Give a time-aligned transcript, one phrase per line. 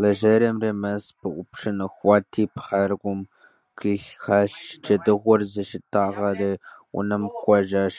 [0.00, 3.20] Лэжьэрейми мэз пыупщӀын иухати, пхъэр гум
[3.78, 6.52] кърилъхьэщ, джэдыгур зыщитӀагъэри
[6.96, 7.96] унэм кӀуэжащ.